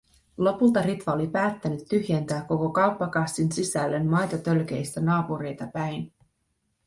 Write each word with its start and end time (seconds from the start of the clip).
Lopulta 0.37 0.81
Ritva 0.81 1.11
oli 1.13 1.27
päättänyt 1.27 1.87
tyhjentää 1.89 2.43
koko 2.45 2.69
kauppakassin 2.69 3.51
sisällön 3.51 4.05
maitotölkeistä 4.07 5.01
naapureita 5.01 5.67
päin. 5.67 6.13